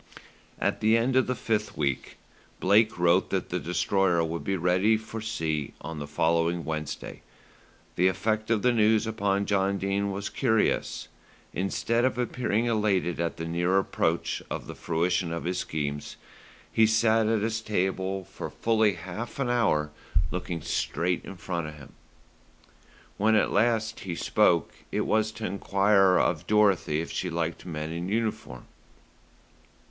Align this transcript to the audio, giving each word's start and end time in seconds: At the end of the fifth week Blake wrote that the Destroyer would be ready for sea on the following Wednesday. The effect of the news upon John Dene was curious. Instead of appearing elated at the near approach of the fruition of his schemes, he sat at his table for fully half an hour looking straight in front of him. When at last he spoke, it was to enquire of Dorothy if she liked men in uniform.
At 0.59 0.81
the 0.81 0.97
end 0.97 1.15
of 1.15 1.27
the 1.27 1.35
fifth 1.35 1.77
week 1.77 2.17
Blake 2.59 2.97
wrote 2.97 3.29
that 3.29 3.49
the 3.49 3.59
Destroyer 3.59 4.23
would 4.23 4.43
be 4.43 4.57
ready 4.57 4.97
for 4.97 5.21
sea 5.21 5.73
on 5.79 5.99
the 5.99 6.07
following 6.07 6.65
Wednesday. 6.65 7.21
The 7.95 8.07
effect 8.07 8.49
of 8.49 8.63
the 8.63 8.71
news 8.71 9.05
upon 9.05 9.45
John 9.45 9.77
Dene 9.77 10.09
was 10.09 10.27
curious. 10.27 11.07
Instead 11.53 12.03
of 12.03 12.17
appearing 12.17 12.65
elated 12.65 13.19
at 13.19 13.37
the 13.37 13.45
near 13.45 13.77
approach 13.77 14.41
of 14.49 14.65
the 14.65 14.73
fruition 14.73 15.31
of 15.31 15.43
his 15.43 15.59
schemes, 15.59 16.15
he 16.73 16.87
sat 16.87 17.27
at 17.27 17.43
his 17.43 17.61
table 17.61 18.23
for 18.23 18.49
fully 18.49 18.93
half 18.93 19.37
an 19.37 19.51
hour 19.51 19.91
looking 20.31 20.63
straight 20.63 21.23
in 21.23 21.35
front 21.37 21.67
of 21.67 21.75
him. 21.75 21.93
When 23.17 23.35
at 23.35 23.51
last 23.53 23.99
he 23.99 24.15
spoke, 24.15 24.71
it 24.91 25.01
was 25.01 25.31
to 25.33 25.45
enquire 25.45 26.17
of 26.17 26.47
Dorothy 26.47 27.01
if 27.01 27.11
she 27.11 27.29
liked 27.29 27.67
men 27.67 27.91
in 27.91 28.09
uniform. 28.09 28.65